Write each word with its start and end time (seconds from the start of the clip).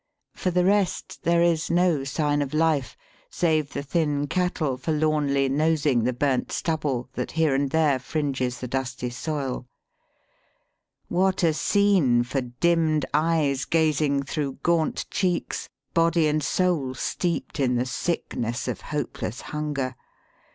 For 0.33 0.49
the 0.49 0.65
rest, 0.65 1.21
there 1.21 1.43
is 1.43 1.69
no 1.69 2.03
sign 2.05 2.41
of 2.41 2.55
life 2.55 2.97
save 3.29 3.73
the 3.73 3.83
thin 3.83 4.25
cattle 4.25 4.75
forlornly 4.75 5.47
nosing 5.47 6.05
the 6.05 6.11
burnt 6.11 6.51
stubble 6.51 7.09
that 7.13 7.33
here 7.33 7.53
and 7.53 7.69
there 7.69 7.99
fringes 7.99 8.59
the 8.59 8.67
dusty 8.67 9.09
Digitized 9.09 9.25
by 9.27 9.31
VjOOQIC 9.33 9.35
THE 9.75 11.17
HOLY 11.17 11.21
CITY. 11.21 11.21
201 11.21 11.21
soil. 11.21 11.21
What 11.27 11.43
a 11.43 11.53
scene 11.53 12.23
for 12.23 12.41
dimmed 12.41 13.05
eyes 13.13 13.65
gazing 13.65 14.23
through 14.23 14.53
gaunt 14.63 15.05
cheeks, 15.11 15.69
body 15.93 16.27
and 16.27 16.41
soul 16.43 16.95
steeped 16.95 17.59
in 17.59 17.75
the 17.75 17.85
sickness 17.85 18.67
of 18.67 18.81
hopeless 18.81 19.41
hunger 19.41 19.93